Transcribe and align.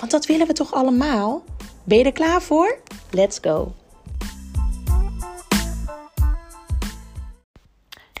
Want 0.00 0.12
dat 0.12 0.26
willen 0.26 0.46
we 0.46 0.52
toch 0.52 0.72
allemaal? 0.72 1.44
Ben 1.84 1.98
je 1.98 2.04
er 2.04 2.12
klaar 2.12 2.42
voor? 2.42 2.78
Let's 3.10 3.38
go! 3.38 3.74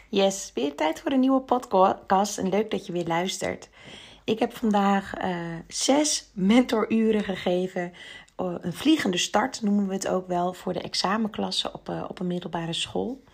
Yes, 0.08 0.50
weer 0.54 0.74
tijd 0.74 1.00
voor 1.00 1.12
een 1.12 1.20
nieuwe 1.20 1.40
podcast 1.40 2.38
en 2.38 2.48
leuk 2.48 2.70
dat 2.70 2.86
je 2.86 2.92
weer 2.92 3.06
luistert. 3.06 3.68
Ik 4.24 4.38
heb 4.38 4.56
vandaag 4.56 5.22
uh, 5.24 5.36
zes 5.68 6.30
mentoruren 6.34 7.24
gegeven. 7.24 7.92
Uh, 8.40 8.54
een 8.60 8.72
vliegende 8.72 9.18
start 9.18 9.62
noemen 9.62 9.86
we 9.86 9.94
het 9.94 10.08
ook 10.08 10.28
wel 10.28 10.52
voor 10.52 10.72
de 10.72 10.80
examenklassen 10.80 11.74
op, 11.74 11.88
uh, 11.88 12.04
op 12.08 12.20
een 12.20 12.26
middelbare 12.26 12.72
school. 12.72 13.24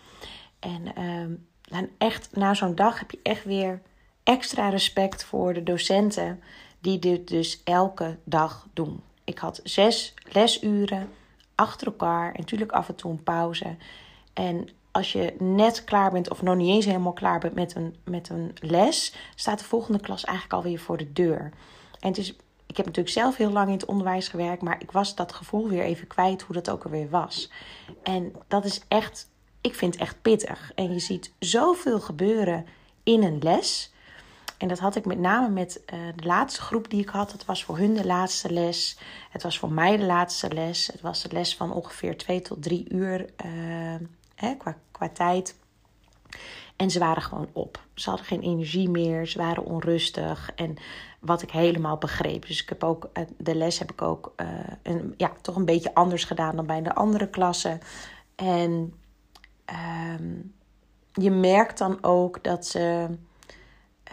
En 0.59 0.95
ehm, 0.95 1.85
echt, 1.99 2.29
na 2.33 2.55
zo'n 2.55 2.75
dag 2.75 2.99
heb 2.99 3.11
je 3.11 3.21
echt 3.23 3.45
weer 3.45 3.83
extra 4.23 4.69
respect 4.69 5.25
voor 5.25 5.55
de 5.55 5.63
docenten 5.63 6.41
die 6.87 6.99
dit 6.99 7.29
dus 7.29 7.61
elke 7.65 8.19
dag 8.25 8.67
doen. 8.75 9.03
Ik 9.25 9.39
had 9.39 9.61
zes 9.65 10.15
lesuren 10.33 11.09
achter 11.55 11.87
elkaar 11.87 12.33
en 12.33 12.41
natuurlijk 12.41 12.73
af 12.73 12.89
en 12.89 12.95
toe 12.95 13.11
een 13.11 13.23
pauze. 13.23 13.77
En 14.33 14.69
als 14.91 15.13
je 15.13 15.35
net 15.39 15.85
klaar 15.85 16.11
bent 16.11 16.31
of 16.31 16.43
nog 16.43 16.57
niet 16.57 16.69
eens 16.69 16.85
helemaal 16.85 17.13
klaar 17.13 17.39
bent 17.39 17.55
met 17.55 17.75
een, 17.75 17.97
met 18.05 18.29
een 18.29 18.57
les, 18.61 19.15
staat 19.35 19.59
de 19.59 19.65
volgende 19.65 20.01
klas 20.01 20.25
eigenlijk 20.25 20.57
alweer 20.57 20.79
voor 20.79 20.97
de 20.97 21.13
deur. 21.13 21.51
En 22.01 22.09
het 22.09 22.19
is, 22.19 22.31
ik 22.67 22.77
heb 22.77 22.87
natuurlijk 22.87 23.15
zelf 23.15 23.37
heel 23.37 23.53
lang 23.53 23.67
in 23.67 23.73
het 23.73 23.85
onderwijs 23.85 24.29
gewerkt, 24.29 24.63
maar 24.63 24.81
ik 24.83 24.93
was 24.93 25.15
dat 25.15 25.33
gevoel 25.33 25.69
weer 25.69 25.83
even 25.83 26.07
kwijt 26.07 26.43
hoe 26.43 26.55
dat 26.55 26.71
ook 26.71 26.85
alweer 26.85 27.11
was. 27.11 27.51
En 28.03 28.33
dat 28.49 28.65
is 28.65 28.81
echt, 28.89 29.31
ik 29.61 29.75
vind 29.75 29.93
het 29.93 30.03
echt 30.03 30.23
pittig. 30.23 30.73
En 30.75 30.93
je 30.93 30.99
ziet 30.99 31.33
zoveel 31.39 32.01
gebeuren 32.01 32.67
in 33.03 33.23
een 33.23 33.39
les. 33.43 33.95
En 34.59 34.69
dat 34.69 34.79
had 34.79 34.97
ik 34.97 35.05
met 35.05 35.19
name 35.19 35.49
met 35.49 35.83
uh, 35.95 36.01
de 36.17 36.27
laatste 36.27 36.61
groep 36.61 36.91
die 36.91 37.01
ik 37.01 37.09
had. 37.09 37.33
Het 37.33 37.45
was 37.45 37.65
voor 37.65 37.79
hun 37.79 37.95
de 37.95 38.07
laatste 38.07 38.53
les. 38.53 38.99
Het 39.31 39.43
was 39.43 39.59
voor 39.59 39.73
mij 39.73 39.97
de 39.97 40.05
laatste 40.05 40.55
les. 40.55 40.87
Het 40.87 41.01
was 41.01 41.23
de 41.23 41.33
les 41.33 41.57
van 41.57 41.73
ongeveer 41.73 42.17
twee 42.17 42.43
tot 42.43 42.63
drie 42.63 42.87
uur 42.89 43.21
uh, 43.21 43.95
hè, 44.35 44.55
qua, 44.55 44.77
qua 44.91 45.09
tijd. 45.09 45.57
En 46.77 46.91
ze 46.91 46.99
waren 46.99 47.23
gewoon 47.23 47.49
op. 47.53 47.85
Ze 47.95 48.09
hadden 48.09 48.27
geen 48.27 48.43
energie 48.43 48.89
meer. 48.89 49.27
Ze 49.27 49.39
waren 49.39 49.65
onrustig. 49.65 50.51
En 50.55 50.77
wat 51.21 51.43
ik 51.43 51.51
helemaal 51.51 51.97
begreep. 51.97 52.47
Dus 52.47 52.63
ik 52.63 52.69
heb 52.69 52.85
ook, 52.85 53.09
uh, 53.15 53.25
de 53.37 53.55
les 53.55 53.79
heb 53.79 53.93
ik 53.93 54.03
ook 54.03 54.35
een, 54.83 55.15
ja, 55.17 55.33
toch 55.41 55.57
een 55.57 55.65
beetje 55.65 55.95
anders 55.95 56.25
gedaan 56.25 56.57
dan 56.57 56.67
bij 56.67 56.83
de 56.83 56.95
andere 56.95 57.29
klassen. 57.29 57.81
En 58.35 58.95
ehm, 59.65 60.35
je 61.13 61.31
merkt 61.31 61.79
dan 61.79 61.99
ook 62.03 62.45
dat 62.45 62.67
ze 62.67 63.09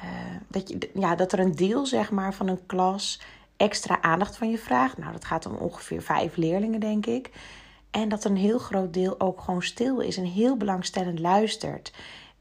uh, 0.04 0.10
dat, 0.48 0.70
je, 0.70 0.90
ja, 0.94 1.16
dat 1.16 1.32
er 1.32 1.40
een 1.40 1.56
deel 1.56 1.86
zeg 1.86 2.12
maar, 2.12 2.34
van 2.34 2.48
een 2.48 2.66
klas 2.66 3.22
extra 3.58 4.02
aandacht 4.02 4.38
van 4.38 4.50
je 4.50 4.58
vraagt. 4.58 4.98
Nou, 4.98 5.12
dat 5.12 5.26
gaat 5.26 5.46
om 5.46 5.56
ongeveer 5.56 6.02
vijf 6.02 6.36
leerlingen, 6.36 6.80
denk 6.80 7.06
ik. 7.06 7.32
En 7.92 8.10
dat 8.10 8.24
een 8.24 8.38
heel 8.38 8.60
groot 8.60 8.94
deel 8.94 9.20
ook 9.20 9.42
gewoon 9.42 9.64
stil 9.64 10.00
is 10.00 10.18
en 10.18 10.26
heel 10.26 10.58
belangstellend 10.58 11.20
luistert. 11.20 11.94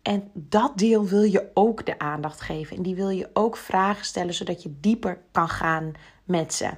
En 0.03 0.31
dat 0.33 0.79
deel 0.79 1.07
wil 1.07 1.23
je 1.23 1.51
ook 1.55 1.87
de 1.87 1.99
aandacht 1.99 2.41
geven. 2.41 2.77
En 2.77 2.83
die 2.83 2.95
wil 2.95 3.09
je 3.09 3.31
ook 3.33 3.57
vragen 3.57 4.05
stellen, 4.05 4.35
zodat 4.35 4.63
je 4.63 4.75
dieper 4.81 5.19
kan 5.31 5.49
gaan 5.49 5.93
met 6.25 6.55
ze. 6.55 6.71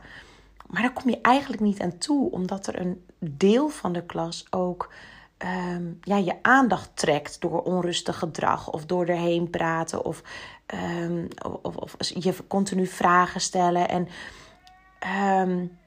Maar 0.67 0.83
daar 0.83 0.93
kom 0.93 1.11
je 1.11 1.21
eigenlijk 1.21 1.63
niet 1.63 1.81
aan 1.81 1.99
toe, 1.99 2.31
omdat 2.31 2.67
er 2.67 2.81
een 2.81 3.05
deel 3.19 3.69
van 3.69 3.93
de 3.93 4.03
klas 4.03 4.47
ook 4.51 4.93
Ehm, 5.39 5.93
ja, 6.01 6.17
je 6.17 6.43
aandacht 6.43 6.91
trekt 6.95 7.41
door 7.41 7.63
onrustig 7.63 8.19
gedrag 8.19 8.71
of 8.71 8.87
door 8.87 9.07
erheen 9.07 9.51
praten 9.51 10.05
of, 10.05 10.23
um, 11.03 11.29
of, 11.63 11.77
of, 11.77 11.97
je 11.99 12.35
continu 12.47 12.87
vragen 12.87 13.41
stellen. 13.41 13.89
En 13.89 14.09
um, 15.41 15.79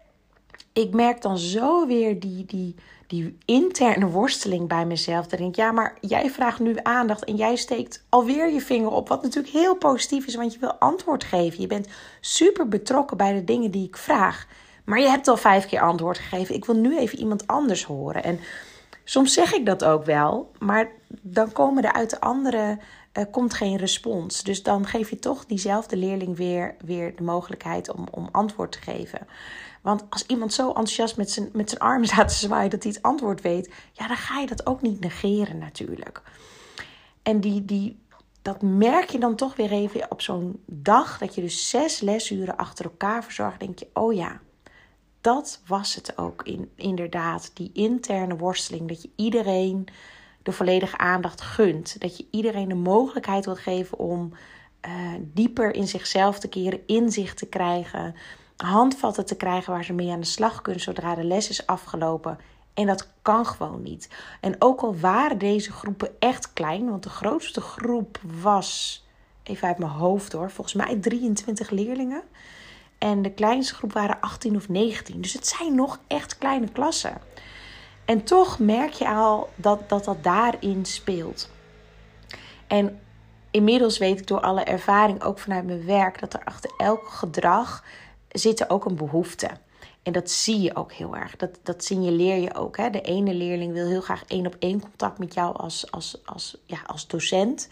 ik 0.73 0.93
merk 0.93 1.21
dan 1.21 1.37
zo 1.37 1.87
weer 1.87 2.19
die, 2.19 2.45
die, 2.45 2.75
die 3.07 3.37
interne 3.45 4.05
worsteling 4.05 4.67
bij 4.67 4.85
mezelf. 4.85 5.23
Dat 5.23 5.33
ik 5.33 5.39
denk, 5.39 5.55
ja, 5.55 5.71
maar 5.71 5.97
jij 6.01 6.29
vraagt 6.29 6.59
nu 6.59 6.75
aandacht 6.83 7.23
en 7.23 7.35
jij 7.35 7.55
steekt 7.55 8.05
alweer 8.09 8.53
je 8.53 8.61
vinger 8.61 8.91
op. 8.91 9.07
Wat 9.07 9.23
natuurlijk 9.23 9.53
heel 9.53 9.75
positief 9.75 10.27
is, 10.27 10.35
want 10.35 10.53
je 10.53 10.59
wil 10.59 10.73
antwoord 10.73 11.23
geven. 11.23 11.61
Je 11.61 11.67
bent 11.67 11.87
super 12.21 12.67
betrokken 12.67 13.17
bij 13.17 13.33
de 13.33 13.43
dingen 13.43 13.71
die 13.71 13.87
ik 13.87 13.97
vraag. 13.97 14.47
Maar 14.85 14.99
je 14.99 15.09
hebt 15.09 15.27
al 15.27 15.37
vijf 15.37 15.65
keer 15.65 15.81
antwoord 15.81 16.17
gegeven. 16.17 16.55
Ik 16.55 16.65
wil 16.65 16.75
nu 16.75 16.97
even 16.97 17.19
iemand 17.19 17.47
anders 17.47 17.83
horen. 17.83 18.23
En 18.23 18.39
Soms 19.09 19.33
zeg 19.33 19.53
ik 19.53 19.65
dat 19.65 19.83
ook 19.83 20.05
wel, 20.05 20.51
maar 20.59 20.91
dan 21.21 21.51
komen 21.51 21.83
er 21.83 21.93
uit 21.93 22.09
de 22.09 22.19
andere 22.19 22.77
uh, 23.13 23.23
komt 23.31 23.53
geen 23.53 23.77
respons. 23.77 24.43
Dus 24.43 24.63
dan 24.63 24.85
geef 24.85 25.09
je 25.09 25.19
toch 25.19 25.45
diezelfde 25.45 25.97
leerling 25.97 26.37
weer, 26.37 26.75
weer 26.85 27.15
de 27.15 27.23
mogelijkheid 27.23 27.93
om, 27.93 28.07
om 28.11 28.29
antwoord 28.31 28.71
te 28.71 28.81
geven. 28.81 29.27
Want 29.81 30.03
als 30.09 30.25
iemand 30.25 30.53
zo 30.53 30.67
enthousiast 30.67 31.17
met 31.17 31.31
zijn, 31.31 31.49
met 31.53 31.69
zijn 31.69 31.81
armen 31.81 32.07
staat 32.13 32.33
zwaaien 32.33 32.69
dat 32.69 32.83
hij 32.83 32.91
het 32.91 33.01
antwoord 33.01 33.41
weet, 33.41 33.73
ja, 33.93 34.07
dan 34.07 34.17
ga 34.17 34.39
je 34.39 34.47
dat 34.47 34.65
ook 34.65 34.81
niet 34.81 34.99
negeren 34.99 35.57
natuurlijk. 35.57 36.21
En 37.23 37.39
die, 37.39 37.65
die, 37.65 37.99
dat 38.41 38.61
merk 38.61 39.09
je 39.09 39.19
dan 39.19 39.35
toch 39.35 39.55
weer 39.55 39.71
even 39.71 40.11
op 40.11 40.21
zo'n 40.21 40.63
dag 40.65 41.17
dat 41.17 41.35
je 41.35 41.41
dus 41.41 41.69
zes 41.69 41.99
lesuren 41.99 42.57
achter 42.57 42.85
elkaar 42.85 43.23
verzorgt. 43.23 43.59
Denk 43.59 43.79
je, 43.79 43.87
oh 43.93 44.13
ja, 44.13 44.39
dat 45.27 45.61
was 45.65 45.95
het 45.95 46.17
ook 46.17 46.43
in, 46.43 46.71
inderdaad. 46.75 47.51
Die 47.53 47.69
interne 47.73 48.37
worsteling. 48.37 48.87
Dat 48.87 49.01
je 49.01 49.09
iedereen 49.15 49.87
de 50.43 50.51
volledige 50.51 50.97
aandacht 50.97 51.41
gunt. 51.41 52.01
Dat 52.01 52.17
je 52.17 52.27
iedereen 52.31 52.67
de 52.67 52.75
mogelijkheid 52.75 53.45
wil 53.45 53.55
geven 53.55 53.97
om 53.97 54.33
uh, 54.87 54.91
dieper 55.19 55.73
in 55.73 55.87
zichzelf 55.87 56.39
te 56.39 56.47
keren, 56.47 56.79
inzicht 56.85 57.37
te 57.37 57.45
krijgen, 57.45 58.15
handvatten 58.57 59.25
te 59.25 59.35
krijgen 59.35 59.73
waar 59.73 59.83
ze 59.83 59.93
mee 59.93 60.11
aan 60.11 60.19
de 60.19 60.25
slag 60.25 60.61
kunnen 60.61 60.81
zodra 60.81 61.15
de 61.15 61.23
les 61.23 61.49
is 61.49 61.65
afgelopen. 61.65 62.37
En 62.73 62.85
dat 62.85 63.09
kan 63.21 63.45
gewoon 63.45 63.83
niet. 63.83 64.09
En 64.41 64.55
ook 64.59 64.81
al 64.81 64.97
waren 64.99 65.37
deze 65.37 65.71
groepen 65.71 66.09
echt 66.19 66.53
klein, 66.53 66.89
want 66.89 67.03
de 67.03 67.09
grootste 67.09 67.61
groep 67.61 68.19
was, 68.41 69.03
even 69.43 69.67
uit 69.67 69.77
mijn 69.77 69.91
hoofd 69.91 70.31
hoor, 70.31 70.51
volgens 70.51 70.75
mij 70.75 70.95
23 70.95 71.69
leerlingen. 71.69 72.23
En 72.97 73.21
de 73.21 73.31
kleinste 73.31 73.75
groep 73.75 73.93
waren 73.93 74.21
18 74.21 74.55
of 74.55 74.69
19. 74.69 75.21
Dus 75.21 75.33
het 75.33 75.47
zijn 75.47 75.75
nog 75.75 75.99
echt 76.07 76.37
kleine 76.37 76.71
klassen. 76.71 77.17
En 78.05 78.23
toch 78.23 78.59
merk 78.59 78.93
je 78.93 79.09
al 79.09 79.49
dat 79.55 79.89
dat, 79.89 80.05
dat 80.05 80.23
daarin 80.23 80.85
speelt. 80.85 81.49
En 82.67 82.99
inmiddels 83.51 83.97
weet 83.97 84.19
ik 84.19 84.27
door 84.27 84.41
alle 84.41 84.63
ervaring, 84.63 85.23
ook 85.23 85.39
vanuit 85.39 85.65
mijn 85.65 85.85
werk, 85.85 86.19
dat 86.19 86.33
er 86.33 86.43
achter 86.43 86.71
elk 86.77 87.07
gedrag 87.07 87.83
zit 88.29 88.69
ook 88.69 88.85
een 88.85 88.95
behoefte. 88.95 89.49
En 90.03 90.13
dat 90.13 90.31
zie 90.31 90.61
je 90.61 90.75
ook 90.75 90.91
heel 90.91 91.15
erg. 91.15 91.35
Dat, 91.35 91.59
dat 91.63 91.83
signaleer 91.83 92.35
je 92.35 92.55
ook. 92.55 92.77
Hè? 92.77 92.89
De 92.89 93.01
ene 93.01 93.33
leerling 93.33 93.73
wil 93.73 93.87
heel 93.87 94.01
graag 94.01 94.23
één 94.27 94.45
op 94.45 94.55
één 94.59 94.81
contact 94.81 95.19
met 95.19 95.33
jou 95.33 95.57
als, 95.57 95.91
als, 95.91 96.17
als, 96.25 96.57
ja, 96.65 96.77
als 96.85 97.07
docent. 97.07 97.69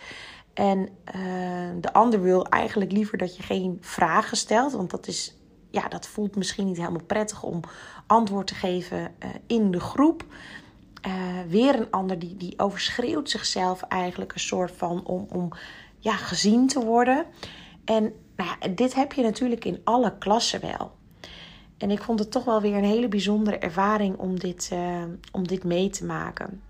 En 0.56 0.80
uh, 1.16 1.70
de 1.82 1.94
ander 1.94 2.22
wil 2.22 2.48
eigenlijk 2.48 2.92
liever 2.92 3.18
dat 3.18 3.36
je 3.36 3.44
geen 3.44 3.78
vragen 3.82 4.38
stelt, 4.38 4.72
want 4.72 4.90
dat, 4.90 5.08
is, 5.08 5.38
ja, 5.70 5.88
dat 5.88 6.08
voelt 6.08 6.36
misschien 6.36 6.66
niet 6.66 6.78
helemaal 6.78 7.04
prettig 7.04 7.44
om 7.44 7.60
antwoord 8.08 8.48
te 8.48 8.56
geven 8.56 9.00
uh, 9.00 9.30
in 9.48 9.72
de 9.72 9.80
groep. 9.80 10.26
Uh, 11.08 11.14
weer 11.48 11.76
een 11.76 11.92
ander 11.92 12.20
die, 12.20 12.38
die 12.38 12.60
overschreeuwt 12.60 13.30
zichzelf 13.30 13.82
eigenlijk 13.82 14.34
een 14.34 14.40
soort 14.40 14.72
van 14.72 15.06
om, 15.06 15.28
om 15.30 15.50
ja, 16.00 16.16
gezien 16.16 16.68
te 16.68 16.80
worden. 16.80 17.26
En 17.86 18.14
nou 18.36 18.50
ja, 18.60 18.68
dit 18.68 18.96
heb 18.96 19.14
je 19.14 19.22
natuurlijk 19.22 19.66
in 19.66 19.82
alle 19.84 20.18
klassen 20.18 20.62
wel. 20.62 20.92
En 21.78 21.92
ik 21.92 22.04
vond 22.04 22.20
het 22.20 22.32
toch 22.32 22.46
wel 22.46 22.62
weer 22.62 22.76
een 22.76 22.84
hele 22.84 23.08
bijzondere 23.08 23.58
ervaring 23.58 24.18
om 24.18 24.40
dit, 24.40 24.72
om 25.32 25.48
dit 25.48 25.64
mee 25.64 25.90
te 25.90 26.06
maken. 26.06 26.62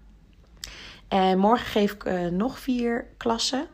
En 1.08 1.38
morgen 1.38 1.66
geef 1.66 1.92
ik 1.92 2.32
nog 2.32 2.60
vier 2.60 3.08
klassen 3.18 3.68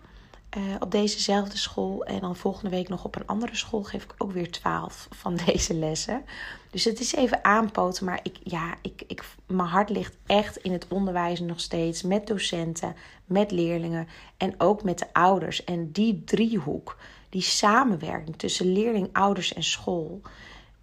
uh, 0.57 0.75
op 0.79 0.91
dezezelfde 0.91 1.57
school. 1.57 2.03
En 2.03 2.19
dan 2.19 2.35
volgende 2.35 2.69
week 2.69 2.89
nog 2.89 3.05
op 3.05 3.15
een 3.15 3.27
andere 3.27 3.55
school 3.55 3.83
geef 3.83 4.03
ik 4.03 4.13
ook 4.17 4.31
weer 4.31 4.51
twaalf 4.51 5.07
van 5.09 5.39
deze 5.45 5.73
lessen. 5.73 6.25
Dus 6.71 6.83
het 6.83 6.99
is 6.99 7.15
even 7.15 7.43
aanpoten. 7.43 8.05
Maar 8.05 8.19
ik, 8.23 8.37
ja, 8.43 8.73
ik, 8.81 9.03
ik, 9.07 9.23
mijn 9.47 9.69
hart 9.69 9.89
ligt 9.89 10.17
echt 10.25 10.57
in 10.57 10.71
het 10.71 10.85
onderwijs 10.87 11.39
nog 11.39 11.59
steeds. 11.59 12.01
Met 12.01 12.27
docenten, 12.27 12.95
met 13.25 13.51
leerlingen 13.51 14.07
en 14.37 14.53
ook 14.57 14.83
met 14.83 14.99
de 14.99 15.13
ouders. 15.13 15.63
En 15.63 15.91
die 15.91 16.23
driehoek, 16.23 16.97
die 17.29 17.41
samenwerking 17.41 18.37
tussen 18.37 18.73
leerling, 18.73 19.09
ouders 19.11 19.53
en 19.53 19.63
school 19.63 20.21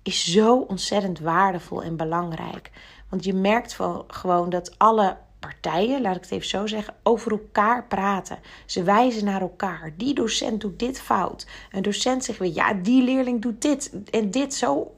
is 0.02 0.24
zo 0.24 0.58
ontzettend 0.58 1.18
waardevol 1.18 1.82
en 1.82 1.96
belangrijk. 1.96 2.70
Want 3.08 3.24
je 3.24 3.34
merkt 3.34 3.78
gewoon 4.06 4.50
dat 4.50 4.78
alle 4.78 5.16
partijen, 5.38 6.00
laat 6.00 6.16
ik 6.16 6.22
het 6.22 6.30
even 6.30 6.48
zo 6.48 6.66
zeggen, 6.66 6.94
over 7.02 7.32
elkaar 7.32 7.86
praten. 7.86 8.38
Ze 8.66 8.82
wijzen 8.82 9.24
naar 9.24 9.40
elkaar. 9.40 9.92
Die 9.96 10.14
docent 10.14 10.60
doet 10.60 10.78
dit 10.78 11.00
fout. 11.00 11.46
Een 11.72 11.82
docent 11.82 12.24
zegt 12.24 12.38
weer, 12.38 12.52
ja, 12.54 12.74
die 12.74 13.02
leerling 13.02 13.42
doet 13.42 13.62
dit 13.62 13.92
en 14.10 14.30
dit 14.30 14.54
zo 14.54 14.94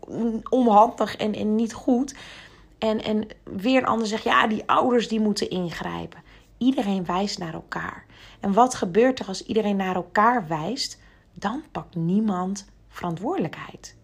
onhandig 0.49 1.17
en, 1.17 1.35
en 1.35 1.55
niet 1.55 1.73
goed. 1.73 2.15
En, 2.79 3.03
en 3.03 3.29
weer 3.45 3.77
een 3.77 3.87
ander 3.87 4.07
zegt, 4.07 4.25
ja, 4.25 4.47
die 4.47 4.63
ouders 4.67 5.09
die 5.09 5.21
moeten 5.21 5.51
ingrijpen. 5.51 6.23
Iedereen 6.59 7.05
wijst 7.05 7.39
naar 7.39 7.55
elkaar. 7.55 8.05
En 8.41 8.53
wat 8.53 8.75
gebeurt 8.75 9.19
er 9.19 9.27
als 9.27 9.47
iedereen 9.47 9.77
naar 9.77 9.95
elkaar 9.95 10.49
wijst? 10.49 11.01
Dan 11.35 11.63
pakt 11.73 11.95
niemand 11.95 12.71
verantwoordelijkheid. 12.89 13.97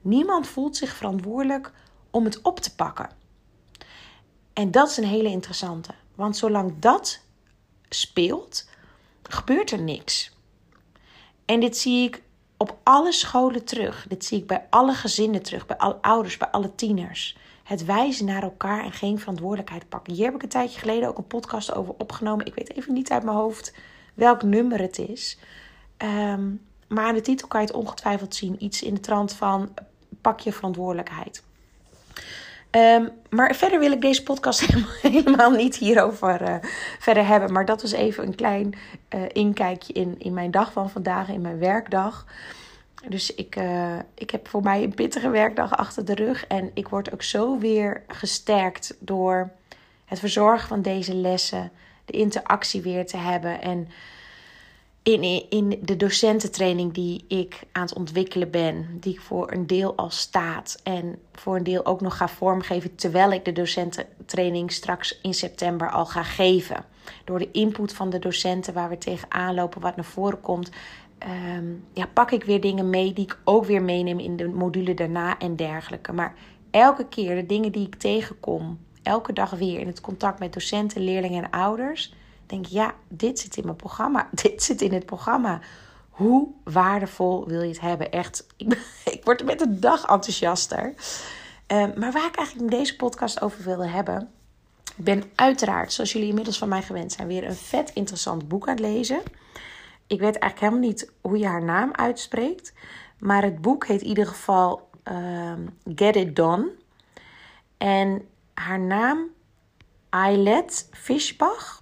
Niemand 0.00 0.46
voelt 0.46 0.76
zich 0.76 0.96
verantwoordelijk 0.96 1.72
om 2.10 2.24
het 2.24 2.40
op 2.42 2.60
te 2.60 2.74
pakken. 2.74 3.19
En 4.60 4.70
dat 4.70 4.90
is 4.90 4.96
een 4.96 5.04
hele 5.04 5.28
interessante. 5.28 5.94
Want 6.14 6.36
zolang 6.36 6.72
dat 6.78 7.20
speelt, 7.88 8.68
gebeurt 9.22 9.70
er 9.70 9.82
niks. 9.82 10.36
En 11.44 11.60
dit 11.60 11.76
zie 11.76 12.06
ik 12.06 12.22
op 12.56 12.78
alle 12.82 13.12
scholen 13.12 13.64
terug. 13.64 14.06
Dit 14.08 14.24
zie 14.24 14.38
ik 14.38 14.46
bij 14.46 14.66
alle 14.70 14.92
gezinnen 14.92 15.42
terug, 15.42 15.66
bij 15.66 15.76
alle 15.76 16.02
ouders, 16.02 16.36
bij 16.36 16.48
alle 16.48 16.74
tieners. 16.74 17.36
Het 17.62 17.84
wijzen 17.84 18.24
naar 18.24 18.42
elkaar 18.42 18.84
en 18.84 18.92
geen 18.92 19.18
verantwoordelijkheid 19.18 19.88
pakken. 19.88 20.12
Hier 20.12 20.24
heb 20.24 20.34
ik 20.34 20.42
een 20.42 20.48
tijdje 20.48 20.78
geleden 20.78 21.08
ook 21.08 21.18
een 21.18 21.26
podcast 21.26 21.74
over 21.74 21.94
opgenomen. 21.98 22.46
Ik 22.46 22.54
weet 22.54 22.76
even 22.76 22.92
niet 22.92 23.10
uit 23.10 23.22
mijn 23.22 23.36
hoofd 23.36 23.74
welk 24.14 24.42
nummer 24.42 24.80
het 24.80 24.98
is. 24.98 25.38
Um, 25.98 26.66
maar 26.88 27.06
aan 27.06 27.14
de 27.14 27.20
titel 27.20 27.48
kan 27.48 27.60
je 27.60 27.66
het 27.66 27.76
ongetwijfeld 27.76 28.34
zien. 28.34 28.64
Iets 28.64 28.82
in 28.82 28.94
de 28.94 29.00
trant 29.00 29.32
van 29.32 29.74
pak 30.20 30.40
je 30.40 30.52
verantwoordelijkheid. 30.52 31.42
Um, 32.70 33.10
maar 33.30 33.54
verder 33.54 33.78
wil 33.78 33.92
ik 33.92 34.00
deze 34.00 34.22
podcast 34.22 34.60
helemaal, 35.02 35.50
niet 35.50 35.76
hierover 35.76 36.42
uh, 36.42 36.54
verder 36.98 37.26
hebben. 37.26 37.52
Maar 37.52 37.64
dat 37.64 37.82
was 37.82 37.92
even 37.92 38.26
een 38.26 38.34
klein 38.34 38.74
uh, 39.14 39.22
inkijkje 39.32 39.92
in, 39.92 40.14
in 40.18 40.34
mijn 40.34 40.50
dag 40.50 40.72
van 40.72 40.90
vandaag, 40.90 41.28
in 41.28 41.40
mijn 41.40 41.58
werkdag. 41.58 42.26
Dus 43.08 43.34
ik, 43.34 43.56
uh, 43.56 43.98
ik 44.14 44.30
heb 44.30 44.48
voor 44.48 44.62
mij 44.62 44.82
een 44.82 44.94
pittige 44.94 45.28
werkdag 45.28 45.76
achter 45.76 46.04
de 46.04 46.14
rug. 46.14 46.46
En 46.46 46.70
ik 46.74 46.88
word 46.88 47.12
ook 47.12 47.22
zo 47.22 47.58
weer 47.58 48.02
gesterkt 48.08 48.96
door 48.98 49.50
het 50.04 50.18
verzorgen 50.18 50.68
van 50.68 50.82
deze 50.82 51.14
lessen. 51.14 51.70
De 52.04 52.12
interactie 52.12 52.80
weer 52.80 53.06
te 53.06 53.16
hebben. 53.16 53.62
En 53.62 53.88
in, 55.02 55.50
in 55.50 55.78
de 55.82 55.96
docententraining 55.96 56.92
die 56.92 57.24
ik 57.28 57.62
aan 57.72 57.82
het 57.82 57.94
ontwikkelen 57.94 58.50
ben, 58.50 58.86
die 59.00 59.12
ik 59.12 59.20
voor 59.20 59.52
een 59.52 59.66
deel 59.66 59.96
al 59.96 60.10
staat 60.10 60.80
en 60.82 61.18
voor 61.32 61.56
een 61.56 61.64
deel 61.64 61.86
ook 61.86 62.00
nog 62.00 62.16
ga 62.16 62.28
vormgeven 62.28 62.94
terwijl 62.94 63.32
ik 63.32 63.44
de 63.44 63.52
docententraining 63.52 64.72
straks 64.72 65.20
in 65.20 65.34
september 65.34 65.90
al 65.90 66.06
ga 66.06 66.22
geven. 66.22 66.84
Door 67.24 67.38
de 67.38 67.50
input 67.50 67.92
van 67.92 68.10
de 68.10 68.18
docenten 68.18 68.74
waar 68.74 68.88
we 68.88 68.98
tegenaan 68.98 69.54
lopen, 69.54 69.80
wat 69.80 69.96
naar 69.96 70.04
voren 70.04 70.40
komt, 70.40 70.70
ehm, 71.18 71.66
ja, 71.92 72.06
pak 72.06 72.30
ik 72.30 72.44
weer 72.44 72.60
dingen 72.60 72.90
mee 72.90 73.12
die 73.12 73.24
ik 73.24 73.38
ook 73.44 73.64
weer 73.64 73.82
meeneem 73.82 74.18
in 74.18 74.36
de 74.36 74.48
module 74.48 74.94
daarna 74.94 75.38
en 75.38 75.56
dergelijke. 75.56 76.12
Maar 76.12 76.34
elke 76.70 77.08
keer 77.08 77.34
de 77.34 77.46
dingen 77.46 77.72
die 77.72 77.86
ik 77.86 77.94
tegenkom, 77.94 78.78
elke 79.02 79.32
dag 79.32 79.50
weer 79.50 79.80
in 79.80 79.86
het 79.86 80.00
contact 80.00 80.38
met 80.38 80.52
docenten, 80.52 81.04
leerlingen 81.04 81.44
en 81.44 81.50
ouders 81.50 82.12
denk 82.50 82.66
ja, 82.66 82.94
dit 83.08 83.38
zit 83.38 83.56
in 83.56 83.64
mijn 83.64 83.76
programma. 83.76 84.28
Dit 84.42 84.62
zit 84.62 84.80
in 84.80 84.92
het 84.92 85.06
programma. 85.06 85.60
Hoe 86.10 86.48
waardevol 86.64 87.46
wil 87.46 87.62
je 87.62 87.68
het 87.68 87.80
hebben? 87.80 88.10
Echt, 88.10 88.46
ik, 89.04 89.20
word 89.24 89.40
er 89.40 89.46
met 89.46 89.58
de 89.58 89.78
dag 89.78 90.00
enthousiaster. 90.00 90.94
Ehm, 91.66 91.98
maar 91.98 92.12
waar 92.12 92.26
ik 92.26 92.36
eigenlijk 92.36 92.72
in 92.72 92.78
deze 92.78 92.96
podcast 92.96 93.42
over 93.42 93.64
wilde 93.64 93.86
hebben. 93.86 94.30
Ik 94.96 95.04
ben 95.04 95.22
uiteraard, 95.34 95.92
zoals 95.92 96.12
jullie 96.12 96.28
inmiddels 96.28 96.58
van 96.58 96.68
mij 96.68 96.82
gewend 96.82 97.12
zijn, 97.12 97.28
weer 97.28 97.44
een 97.44 97.54
vet 97.54 97.90
interessant 97.94 98.48
boek 98.48 98.68
aan 98.68 98.74
het 98.74 98.84
lezen. 98.84 99.22
Ik 100.06 100.20
weet 100.20 100.38
eigenlijk 100.38 100.60
helemaal 100.60 100.88
niet 100.88 101.12
hoe 101.20 101.38
je 101.38 101.46
haar 101.46 101.64
naam 101.64 101.90
uitspreekt. 101.92 102.72
Maar 103.18 103.42
het 103.42 103.60
boek 103.60 103.86
heet 103.86 104.00
in 104.00 104.08
ieder 104.08 104.26
geval 104.26 104.88
ehm, 105.02 105.66
Get 105.94 106.16
It 106.16 106.36
Done. 106.36 106.70
En 107.78 108.28
haar 108.54 108.80
naam, 108.80 109.28
Ailet 110.08 110.88
Fischbach 110.90 111.79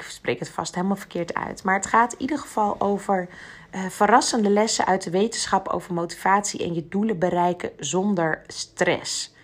ik 0.00 0.02
spreek 0.02 0.38
het 0.38 0.48
vast 0.48 0.74
helemaal 0.74 0.96
verkeerd 0.96 1.34
uit. 1.34 1.64
Maar 1.64 1.74
het 1.74 1.86
gaat 1.86 2.12
in 2.12 2.20
ieder 2.20 2.38
geval 2.38 2.80
over 2.80 3.28
uh, 3.74 3.86
verrassende 3.88 4.50
lessen 4.50 4.86
uit 4.86 5.02
de 5.02 5.10
wetenschap 5.10 5.68
over 5.68 5.94
motivatie 5.94 6.64
en 6.64 6.74
je 6.74 6.88
doelen 6.88 7.18
bereiken 7.18 7.70
zonder 7.78 8.42
stress. 8.46 9.34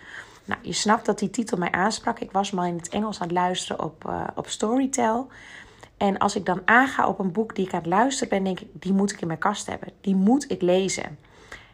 Nou, 0.45 0.59
je 0.63 0.73
snapt 0.73 1.05
dat 1.05 1.19
die 1.19 1.29
titel 1.29 1.57
mij 1.57 1.71
aansprak. 1.71 2.19
Ik 2.19 2.31
was 2.31 2.51
maar 2.51 2.67
in 2.67 2.77
het 2.77 2.89
Engels 2.89 3.19
aan 3.19 3.27
het 3.27 3.37
luisteren 3.37 3.83
op, 3.83 4.05
uh, 4.07 4.27
op 4.35 4.47
Storytel. 4.47 5.27
En 5.97 6.17
als 6.17 6.35
ik 6.35 6.45
dan 6.45 6.61
aanga 6.65 7.07
op 7.07 7.19
een 7.19 7.31
boek 7.31 7.55
die 7.55 7.65
ik 7.65 7.73
aan 7.73 7.79
het 7.79 7.87
luisteren 7.87 8.29
ben, 8.29 8.43
denk 8.43 8.59
ik, 8.59 8.67
die 8.73 8.93
moet 8.93 9.11
ik 9.11 9.21
in 9.21 9.27
mijn 9.27 9.39
kast 9.39 9.67
hebben. 9.67 9.89
Die 10.01 10.15
moet 10.15 10.51
ik 10.51 10.61
lezen. 10.61 11.17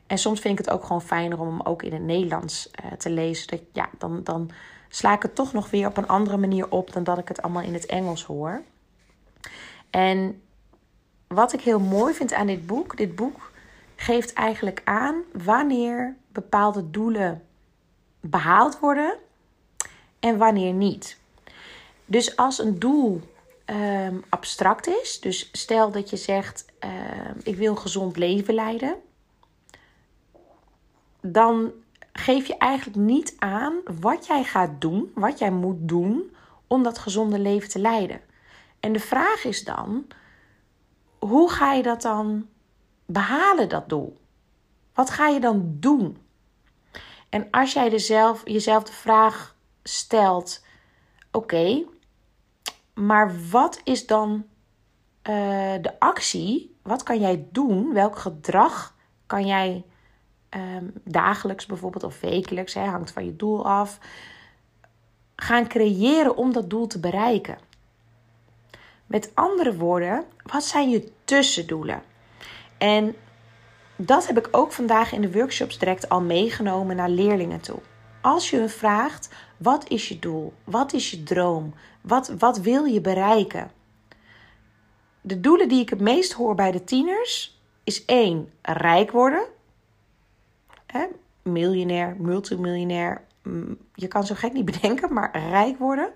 En 0.08 0.18
soms 0.18 0.40
vind 0.40 0.60
ik 0.60 0.66
het 0.66 0.76
ook 0.76 0.84
gewoon 0.84 1.02
fijner 1.02 1.40
om 1.40 1.48
hem 1.48 1.62
ook 1.62 1.84
in 1.84 1.94
het 1.94 2.02
Nederlands 2.02 2.70
uh, 2.86 2.92
te 2.92 3.10
lezen. 3.10 3.48
Dat, 3.48 3.60
ja, 3.74 3.90
dan, 3.98 4.24
dan 4.24 4.52
sla 4.89 5.13
ik 5.13 5.21
het 5.21 5.36
toch 5.36 5.53
nog 5.53 5.69
weer 5.69 5.88
op 5.88 5.97
een 5.97 6.07
andere 6.07 6.38
manier 6.38 6.71
op 6.71 6.94
dan 6.94 7.03
dat 7.03 7.18
ik 7.18 7.27
het 7.27 7.41
allemaal 7.41 7.63
in 7.63 7.74
het 7.74 7.86
Engels 7.86 8.24
hoor. 8.24 8.62
En 9.89 10.41
wat 11.27 11.53
ik 11.53 11.62
heel 11.62 11.80
mooi 11.80 12.13
vind 12.13 12.33
aan 12.33 12.47
dit 12.47 12.65
boek, 12.68 12.97
dit 12.97 13.15
boek 13.15 13.51
geeft 13.95 14.33
eigenlijk 14.33 14.81
aan 14.83 15.24
wanneer 15.33 16.15
bepaalde 16.31 16.89
doelen 16.89 17.44
behaald 18.19 18.80
worden 18.80 19.18
en 20.19 20.37
wanneer 20.37 20.73
niet. 20.73 21.18
Dus 22.06 22.35
als 22.35 22.59
een 22.59 22.80
doel 22.80 23.21
ehm, 23.66 24.18
abstract 24.30 24.87
is, 24.87 25.19
dus 25.19 25.49
stel 25.52 25.92
dat 25.92 26.09
je 26.09 26.18
zegt: 26.18 26.66
ehm, 26.80 27.37
Ik 27.44 27.56
wil 27.56 27.75
gezond 27.75 28.18
leven 28.18 28.54
leiden, 28.54 28.95
dan 31.21 31.71
geef 32.13 32.47
je 32.47 32.57
eigenlijk 32.57 32.97
niet 32.97 33.35
aan 33.37 33.80
wat 33.99 34.25
jij 34.25 34.44
gaat 34.44 34.81
doen, 34.81 35.11
wat 35.16 35.39
jij 35.39 35.51
moet 35.51 35.87
doen 35.87 36.35
om 36.68 36.83
dat 36.83 36.97
gezonde 36.97 37.39
leven 37.39 37.69
te 37.69 37.80
leiden. 37.80 38.21
En 38.80 38.94
de 38.94 38.99
vraag 38.99 39.44
is 39.44 39.63
dan: 39.63 40.07
hoe 41.19 41.49
ga 41.51 41.73
je 41.73 41.83
dat 41.83 42.01
dan 42.01 42.47
behalen, 43.06 43.69
dat 43.69 43.89
doel? 43.89 44.21
Wat 44.94 45.09
ga 45.09 45.28
je 45.28 45.39
dan 45.39 45.75
doen? 45.80 46.18
En 47.30 47.47
als 47.51 47.73
jij 47.73 47.89
jezelf, 47.89 48.42
jezelf 48.45 48.83
de 48.83 48.92
vraag 48.92 49.56
stelt: 49.83 50.66
oké, 51.31 51.83
maar 52.94 53.49
wat 53.49 53.81
is 53.83 54.07
dan 54.07 54.45
uh, 55.30 55.75
de 55.81 55.99
actie? 55.99 56.78
Wat 56.83 57.04
kan 57.04 57.19
jij 57.19 57.47
doen? 57.51 57.94
Welk 57.94 58.18
gedrag 58.18 58.95
kan 59.25 59.45
jij 59.45 59.85
Ehm, 60.49 60.85
dagelijks 61.03 61.65
bijvoorbeeld 61.65 62.03
of 62.03 62.19
wekelijks, 62.19 62.73
hè, 62.73 62.85
hangt 62.85 63.11
van 63.11 63.25
je 63.25 63.35
doel 63.35 63.65
af, 63.65 63.99
gaan 65.35 65.68
creëren 65.68 66.35
om 66.37 66.53
dat 66.53 66.69
doel 66.69 66.87
te 66.87 66.99
bereiken. 66.99 67.57
Met 69.06 69.31
andere 69.33 69.75
woorden, 69.75 70.25
wat 70.44 70.63
zijn 70.63 70.89
je 70.89 71.11
tussendoelen? 71.23 72.01
En 72.77 73.15
dat 73.95 74.27
heb 74.27 74.37
ik 74.37 74.47
ook 74.51 74.71
vandaag 74.71 75.11
in 75.11 75.21
de 75.21 75.31
workshops 75.31 75.77
direct 75.79 76.09
al 76.09 76.21
meegenomen 76.21 76.95
naar 76.95 77.09
leerlingen 77.09 77.61
toe. 77.61 77.79
Als 78.21 78.49
je 78.49 78.57
hun 78.57 78.69
vraagt, 78.69 79.29
wat 79.57 79.89
is 79.89 80.07
je 80.07 80.19
doel? 80.19 80.53
Wat 80.63 80.94
is 80.94 81.11
je 81.11 81.23
droom? 81.23 81.73
Wat, 82.01 82.27
wat 82.27 82.59
wil 82.59 82.85
je 82.85 83.01
bereiken? 83.01 83.71
De 85.21 85.39
doelen 85.39 85.68
die 85.68 85.81
ik 85.81 85.89
het 85.89 86.01
meest 86.01 86.31
hoor 86.31 86.56
bij 86.56 86.71
de 86.71 86.83
tieners 86.83 87.61
is 87.83 88.06
één, 88.06 88.51
rijk 88.61 89.11
worden 89.11 89.57
miljonair, 91.44 92.16
multimiljonair. 92.19 93.22
Mm, 93.44 93.78
je 93.94 94.08
kan 94.08 94.26
zo 94.26 94.36
gek 94.36 94.54
niet 94.54 94.66
bedenken, 94.72 95.14
maar 95.14 95.38
rijk 95.50 95.78
worden. 95.78 96.10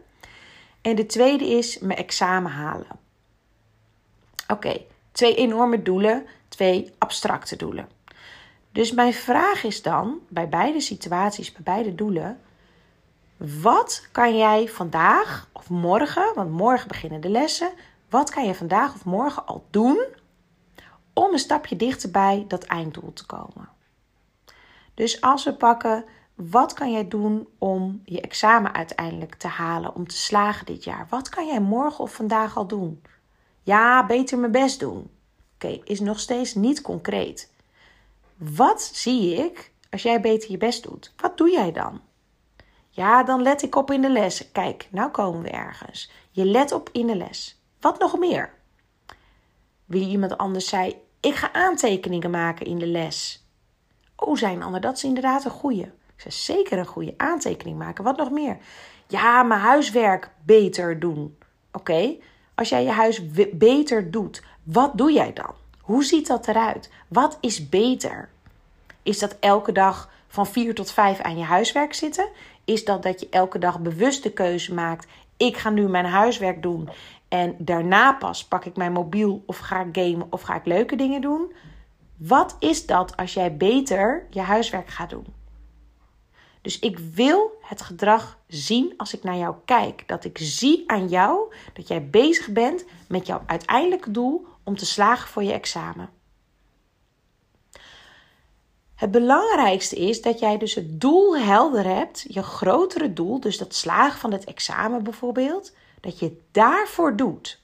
En 0.81 0.95
de 0.95 1.05
tweede 1.05 1.45
is 1.45 1.79
mijn 1.79 1.99
examen 1.99 2.51
halen. 2.51 2.87
Oké, 4.47 4.81
twee 5.11 5.35
enorme 5.35 5.81
doelen, 5.81 6.25
twee 6.47 6.93
abstracte 6.97 7.55
doelen. 7.55 7.87
Dus 8.71 8.91
mijn 8.91 9.13
vraag 9.13 9.63
is 9.63 9.81
dan, 9.81 10.19
bij 10.29 10.49
beide 10.49 10.79
situaties, 10.79 11.51
bij 11.51 11.63
beide 11.63 11.95
doelen, 11.95 12.39
Wat 13.61 14.07
kan 14.11 14.37
jij 14.37 14.67
vandaag 14.67 15.49
of 15.51 15.69
morgen, 15.69 16.31
want 16.35 16.51
morgen 16.51 16.87
beginnen 16.87 17.21
de 17.21 17.29
lessen, 17.29 17.71
wat 18.09 18.29
kan 18.29 18.45
je 18.45 18.55
vandaag 18.55 18.93
of 18.93 19.05
morgen 19.05 19.45
al 19.45 19.65
doen 19.69 20.05
om 21.13 21.33
een 21.33 21.39
stapje 21.39 21.75
dichterbij 21.75 22.45
dat 22.47 22.63
einddoel 22.63 23.13
te 23.13 23.25
komen? 23.25 23.69
Dus 24.93 25.21
als 25.21 25.43
we 25.43 25.53
pakken, 25.53 26.05
wat 26.35 26.73
kan 26.73 26.91
jij 26.91 27.07
doen 27.07 27.47
om 27.57 28.01
je 28.05 28.21
examen 28.21 28.73
uiteindelijk 28.73 29.35
te 29.35 29.47
halen, 29.47 29.95
om 29.95 30.07
te 30.07 30.15
slagen 30.17 30.65
dit 30.65 30.83
jaar? 30.83 31.07
Wat 31.09 31.29
kan 31.29 31.47
jij 31.47 31.59
morgen 31.59 32.03
of 32.03 32.13
vandaag 32.13 32.57
al 32.57 32.67
doen? 32.67 33.01
Ja, 33.61 34.05
beter 34.05 34.37
mijn 34.37 34.51
best 34.51 34.79
doen. 34.79 35.11
Oké, 35.53 35.79
is 35.83 35.99
nog 35.99 36.19
steeds 36.19 36.55
niet 36.55 36.81
concreet. 36.81 37.51
Wat 38.37 38.81
zie 38.81 39.35
ik 39.35 39.71
als 39.89 40.03
jij 40.03 40.21
beter 40.21 40.51
je 40.51 40.57
best 40.57 40.83
doet? 40.83 41.13
Wat 41.17 41.37
doe 41.37 41.49
jij 41.49 41.71
dan? 41.71 42.01
Ja, 42.89 43.23
dan 43.23 43.41
let 43.41 43.61
ik 43.61 43.75
op 43.75 43.91
in 43.91 44.01
de 44.01 44.09
les. 44.09 44.51
Kijk, 44.51 44.87
nou 44.91 45.11
komen 45.11 45.41
we 45.41 45.49
ergens. 45.49 46.11
Je 46.31 46.45
let 46.45 46.71
op 46.71 46.89
in 46.91 47.07
de 47.07 47.15
les. 47.15 47.61
Wat 47.79 47.99
nog 47.99 48.17
meer? 48.17 48.53
Wie 49.85 50.07
iemand 50.07 50.37
anders 50.37 50.67
zei: 50.67 50.95
Ik 51.19 51.35
ga 51.35 51.53
aantekeningen 51.53 52.31
maken 52.31 52.65
in 52.65 52.79
de 52.79 52.87
les. 52.87 53.42
Oh, 54.15 54.37
zijn 54.37 54.63
ander, 54.63 54.81
dat 54.81 54.95
is 54.95 55.03
inderdaad 55.03 55.45
een 55.45 55.51
goeie. 55.51 55.91
Ik 56.15 56.31
zeker 56.31 56.77
een 56.77 56.85
goede 56.85 57.13
aantekening 57.17 57.77
maken. 57.77 58.03
Wat 58.03 58.17
nog 58.17 58.31
meer? 58.31 58.57
Ja, 59.07 59.43
mijn 59.43 59.59
huiswerk 59.59 60.29
beter 60.45 60.99
doen. 60.99 61.37
Oké, 61.71 62.15
als 62.55 62.69
jij 62.69 62.83
je 62.83 62.91
huis 62.91 63.21
beter 63.53 64.11
doet, 64.11 64.43
wat 64.63 64.97
doe 64.97 65.11
jij 65.11 65.33
dan? 65.33 65.53
Hoe 65.81 66.03
ziet 66.03 66.27
dat 66.27 66.47
eruit? 66.47 66.89
Wat 67.07 67.37
is 67.41 67.69
beter? 67.69 68.29
Is 69.03 69.19
dat 69.19 69.35
elke 69.39 69.71
dag 69.71 70.09
van 70.27 70.47
4 70.47 70.75
tot 70.75 70.91
5 70.91 71.19
aan 71.19 71.37
je 71.37 71.43
huiswerk 71.43 71.93
zitten? 71.93 72.29
Is 72.65 72.85
dat 72.85 73.03
dat 73.03 73.19
je 73.19 73.27
elke 73.29 73.59
dag 73.59 73.79
bewust 73.79 74.23
de 74.23 74.31
keuze 74.31 74.73
maakt: 74.73 75.07
ik 75.37 75.57
ga 75.57 75.69
nu 75.69 75.87
mijn 75.87 76.05
huiswerk 76.05 76.61
doen 76.61 76.89
en 77.27 77.55
daarna 77.57 78.13
pas 78.13 78.45
pak 78.45 78.65
ik 78.65 78.75
mijn 78.75 78.91
mobiel 78.91 79.43
of 79.45 79.57
ga 79.57 79.81
ik 79.81 79.87
gamen 79.91 80.27
of 80.29 80.41
ga 80.41 80.55
ik 80.55 80.65
leuke 80.65 80.95
dingen 80.95 81.21
doen? 81.21 81.53
Wat 82.17 82.55
is 82.59 82.85
dat 82.85 83.17
als 83.17 83.33
jij 83.33 83.57
beter 83.57 84.27
je 84.29 84.41
huiswerk 84.41 84.89
gaat 84.89 85.09
doen? 85.09 85.25
Dus 86.61 86.79
ik 86.79 86.99
wil 86.99 87.51
het 87.61 87.81
gedrag 87.81 88.37
zien 88.47 88.93
als 88.97 89.13
ik 89.13 89.23
naar 89.23 89.37
jou 89.37 89.55
kijk. 89.65 90.07
Dat 90.07 90.25
ik 90.25 90.37
zie 90.41 90.83
aan 90.87 91.07
jou 91.07 91.53
dat 91.73 91.87
jij 91.87 92.09
bezig 92.09 92.49
bent 92.49 92.85
met 93.07 93.27
jouw 93.27 93.43
uiteindelijke 93.45 94.11
doel 94.11 94.45
om 94.63 94.77
te 94.77 94.85
slagen 94.85 95.29
voor 95.29 95.43
je 95.43 95.53
examen. 95.53 96.09
Het 98.95 99.11
belangrijkste 99.11 99.95
is 99.95 100.21
dat 100.21 100.39
jij 100.39 100.57
dus 100.57 100.75
het 100.75 101.01
doel 101.01 101.37
helder 101.37 101.85
hebt, 101.85 102.25
je 102.27 102.43
grotere 102.43 103.13
doel, 103.13 103.39
dus 103.39 103.57
dat 103.57 103.75
slagen 103.75 104.19
van 104.19 104.31
het 104.31 104.43
examen 104.43 105.03
bijvoorbeeld, 105.03 105.75
dat 105.99 106.19
je 106.19 106.25
het 106.25 106.39
daarvoor 106.51 107.15
doet. 107.15 107.62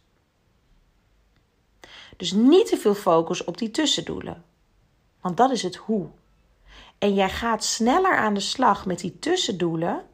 Dus 2.20 2.32
niet 2.32 2.68
te 2.68 2.78
veel 2.78 2.96
focus 2.96 3.44
op 3.44 3.58
die 3.58 3.72
tussendoelen, 3.72 4.44
want 5.22 5.38
dat 5.38 5.52
is 5.52 5.64
het 5.64 5.76
hoe. 5.76 6.08
En 6.98 7.14
jij 7.14 7.30
gaat 7.30 7.64
sneller 7.64 8.18
aan 8.18 8.34
de 8.34 8.40
slag 8.40 8.86
met 8.86 9.00
die 9.00 9.20
tussendoelen 9.20 10.06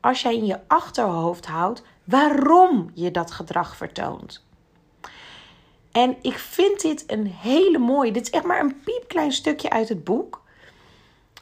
als 0.00 0.22
jij 0.22 0.36
in 0.36 0.46
je 0.46 0.60
achterhoofd 0.66 1.46
houdt 1.46 1.82
waarom 2.04 2.90
je 2.94 3.10
dat 3.10 3.30
gedrag 3.30 3.76
vertoont. 3.76 4.44
En 5.92 6.16
ik 6.22 6.38
vind 6.38 6.80
dit 6.80 7.04
een 7.06 7.26
hele 7.26 7.78
mooie. 7.78 8.12
Dit 8.12 8.22
is 8.22 8.30
echt 8.30 8.44
maar 8.44 8.60
een 8.60 8.80
piepklein 8.84 9.32
stukje 9.32 9.70
uit 9.70 9.88
het 9.88 10.04
boek. 10.04 10.42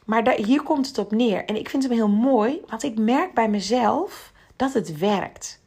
Maar 0.05 0.23
daar, 0.23 0.35
hier 0.35 0.61
komt 0.61 0.87
het 0.87 0.97
op 0.97 1.11
neer. 1.11 1.45
En 1.45 1.55
ik 1.55 1.69
vind 1.69 1.83
hem 1.83 1.91
heel 1.91 2.09
mooi, 2.09 2.61
want 2.67 2.83
ik 2.83 2.97
merk 2.97 3.33
bij 3.33 3.49
mezelf 3.49 4.31
dat 4.55 4.73
het 4.73 4.97
werkt. 4.97 5.61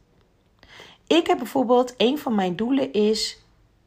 Ik 1.06 1.26
heb 1.26 1.38
bijvoorbeeld, 1.38 1.94
een 1.96 2.18
van 2.18 2.34
mijn 2.34 2.56
doelen 2.56 2.92
is, 2.92 3.41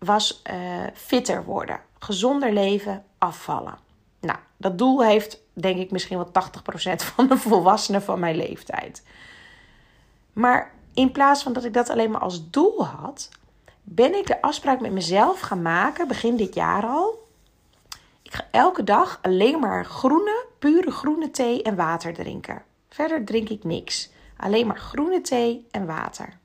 was 0.05 0.41
uh, 0.51 0.55
fitter 0.93 1.43
worden. 1.43 1.79
Gezonder 1.99 2.53
leven, 2.53 3.03
afvallen. 3.17 3.77
Nou, 4.19 4.37
dat 4.57 4.77
doel 4.77 5.03
heeft 5.03 5.41
denk 5.53 5.77
ik 5.77 5.91
misschien 5.91 6.17
wel 6.17 6.27
80% 6.27 6.95
van 7.15 7.27
de 7.27 7.37
volwassenen 7.37 8.01
van 8.01 8.19
mijn 8.19 8.35
leeftijd. 8.35 9.03
Maar 10.33 10.71
in 10.93 11.11
plaats 11.11 11.43
van 11.43 11.53
dat 11.53 11.63
ik 11.63 11.73
dat 11.73 11.89
alleen 11.89 12.11
maar 12.11 12.21
als 12.21 12.49
doel 12.49 12.85
had, 12.85 13.29
ben 13.83 14.15
ik 14.15 14.27
de 14.27 14.41
afspraak 14.41 14.79
met 14.79 14.91
mezelf 14.91 15.39
gaan 15.39 15.61
maken, 15.61 16.07
begin 16.07 16.35
dit 16.35 16.55
jaar 16.55 16.85
al. 16.85 17.27
Ik 18.21 18.33
ga 18.33 18.47
elke 18.51 18.83
dag 18.83 19.19
alleen 19.21 19.59
maar 19.59 19.85
groene, 19.85 20.45
pure 20.59 20.91
groene 20.91 21.31
thee 21.31 21.63
en 21.63 21.75
water 21.75 22.13
drinken. 22.13 22.63
Verder 22.89 23.25
drink 23.25 23.49
ik 23.49 23.63
niks. 23.63 24.09
Alleen 24.37 24.67
maar 24.67 24.79
groene 24.79 25.21
thee 25.21 25.67
en 25.71 25.85
water. 25.85 26.37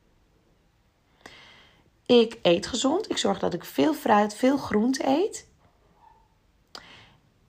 Ik 2.11 2.39
eet 2.43 2.67
gezond. 2.67 3.11
Ik 3.11 3.17
zorg 3.17 3.39
dat 3.39 3.55
ik 3.55 3.65
veel 3.65 3.95
fruit, 3.95 4.35
veel 4.35 4.57
groente 4.57 5.07
eet. 5.07 5.49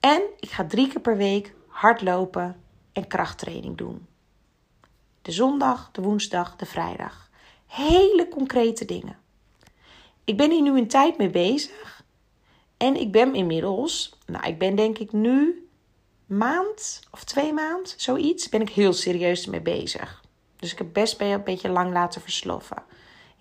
En 0.00 0.22
ik 0.40 0.50
ga 0.50 0.66
drie 0.66 0.88
keer 0.88 1.00
per 1.00 1.16
week 1.16 1.54
hardlopen 1.66 2.62
en 2.92 3.06
krachttraining 3.06 3.76
doen. 3.76 4.06
De 5.22 5.32
zondag, 5.32 5.90
de 5.92 6.02
woensdag, 6.02 6.56
de 6.56 6.66
vrijdag. 6.66 7.30
Hele 7.66 8.28
concrete 8.28 8.84
dingen. 8.84 9.18
Ik 10.24 10.36
ben 10.36 10.50
hier 10.50 10.62
nu 10.62 10.78
een 10.78 10.88
tijd 10.88 11.18
mee 11.18 11.30
bezig. 11.30 12.04
En 12.76 12.96
ik 12.96 13.12
ben 13.12 13.34
inmiddels, 13.34 14.18
nou, 14.26 14.46
ik 14.46 14.58
ben 14.58 14.74
denk 14.74 14.98
ik 14.98 15.12
nu 15.12 15.66
maand 16.26 17.00
of 17.10 17.24
twee 17.24 17.52
maand, 17.52 17.94
zoiets, 17.98 18.48
ben 18.48 18.60
ik 18.60 18.70
heel 18.70 18.92
serieus 18.92 19.46
mee 19.46 19.62
bezig. 19.62 20.22
Dus 20.56 20.72
ik 20.72 20.78
heb 20.78 20.92
best 20.92 21.20
een 21.20 21.44
beetje 21.44 21.68
lang 21.68 21.92
laten 21.92 22.20
versloffen. 22.20 22.84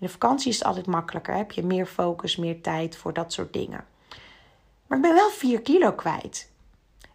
In 0.02 0.08
de 0.08 0.14
vakantie 0.14 0.52
is 0.52 0.64
altijd 0.64 0.86
makkelijker. 0.86 1.36
Heb 1.36 1.52
je 1.52 1.64
meer 1.64 1.86
focus, 1.86 2.36
meer 2.36 2.62
tijd 2.62 2.98
voor 2.98 3.14
dat 3.14 3.34
soort 3.34 3.54
dingen. 3.54 3.86
Maar 4.88 4.98
ik 4.98 5.04
ben 5.04 5.14
wel 5.14 5.30
4 5.30 5.62
kilo 5.62 5.92
kwijt. 5.92 6.52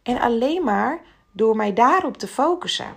En 0.03 0.21
alleen 0.21 0.65
maar 0.65 1.01
door 1.33 1.57
mij 1.57 1.73
daarop 1.73 2.17
te 2.17 2.27
focussen. 2.27 2.97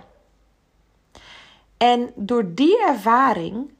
En 1.76 2.12
door 2.14 2.54
die 2.54 2.82
ervaring 2.82 3.72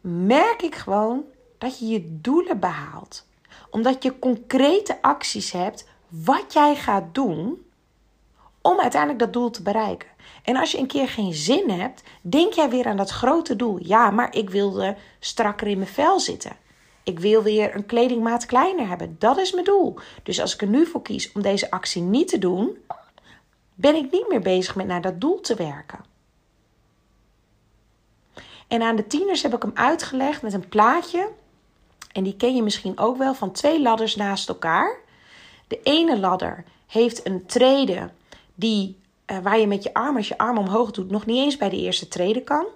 merk 0.00 0.62
ik 0.62 0.74
gewoon 0.74 1.24
dat 1.58 1.78
je 1.78 1.86
je 1.86 2.20
doelen 2.20 2.60
behaalt. 2.60 3.26
Omdat 3.70 4.02
je 4.02 4.18
concrete 4.18 5.02
acties 5.02 5.52
hebt 5.52 5.88
wat 6.08 6.52
jij 6.52 6.76
gaat 6.76 7.14
doen 7.14 7.66
om 8.68 8.80
uiteindelijk 8.80 9.20
dat 9.20 9.32
doel 9.32 9.50
te 9.50 9.62
bereiken. 9.62 10.08
En 10.42 10.56
als 10.56 10.70
je 10.72 10.78
een 10.78 10.86
keer 10.86 11.08
geen 11.08 11.34
zin 11.34 11.70
hebt, 11.70 12.02
denk 12.20 12.52
jij 12.52 12.70
weer 12.70 12.86
aan 12.86 12.96
dat 12.96 13.10
grote 13.10 13.56
doel. 13.56 13.78
Ja, 13.82 14.10
maar 14.10 14.34
ik 14.34 14.50
wilde 14.50 14.96
strakker 15.18 15.66
in 15.66 15.78
mijn 15.78 15.90
vel 15.90 16.20
zitten. 16.20 16.56
Ik 17.02 17.20
wil 17.20 17.42
weer 17.42 17.74
een 17.74 17.86
kledingmaat 17.86 18.46
kleiner 18.46 18.88
hebben. 18.88 19.16
Dat 19.18 19.38
is 19.38 19.52
mijn 19.52 19.64
doel. 19.64 19.98
Dus 20.22 20.40
als 20.40 20.54
ik 20.54 20.60
er 20.60 20.68
nu 20.68 20.86
voor 20.86 21.02
kies 21.02 21.32
om 21.32 21.42
deze 21.42 21.70
actie 21.70 22.02
niet 22.02 22.28
te 22.28 22.38
doen, 22.38 22.76
ben 23.74 23.94
ik 23.94 24.10
niet 24.10 24.28
meer 24.28 24.40
bezig 24.40 24.76
met 24.76 24.86
naar 24.86 25.00
dat 25.00 25.20
doel 25.20 25.40
te 25.40 25.54
werken. 25.54 25.98
En 28.68 28.82
aan 28.82 28.96
de 28.96 29.06
tieners 29.06 29.42
heb 29.42 29.54
ik 29.54 29.62
hem 29.62 29.72
uitgelegd 29.74 30.42
met 30.42 30.52
een 30.52 30.68
plaatje. 30.68 31.28
En 32.12 32.22
die 32.22 32.36
ken 32.36 32.54
je 32.54 32.62
misschien 32.62 32.98
ook 32.98 33.16
wel 33.16 33.34
van 33.34 33.52
twee 33.52 33.82
ladders 33.82 34.16
naast 34.16 34.48
elkaar. 34.48 34.96
De 35.66 35.80
ene 35.82 36.18
ladder 36.18 36.64
heeft 36.86 37.26
een 37.26 37.46
trede 37.46 38.10
die, 38.58 39.00
uh, 39.26 39.38
waar 39.38 39.58
je 39.58 39.66
met 39.66 39.82
je 39.82 39.94
arm, 39.94 40.16
als 40.16 40.28
je 40.28 40.38
arm 40.38 40.58
omhoog 40.58 40.90
doet, 40.90 41.10
nog 41.10 41.26
niet 41.26 41.44
eens 41.44 41.56
bij 41.56 41.68
de 41.68 41.76
eerste 41.76 42.08
trede 42.08 42.42
kan. 42.42 42.66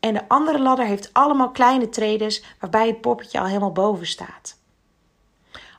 En 0.00 0.14
de 0.14 0.28
andere 0.28 0.58
ladder 0.58 0.86
heeft 0.86 1.12
allemaal 1.12 1.50
kleine 1.50 1.88
tredes 1.88 2.44
waarbij 2.60 2.86
het 2.86 3.00
poppetje 3.00 3.40
al 3.40 3.46
helemaal 3.46 3.72
boven 3.72 4.06
staat. 4.06 4.56